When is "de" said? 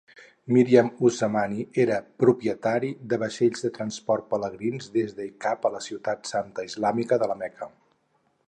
3.13-3.19, 5.21-5.29, 7.25-7.31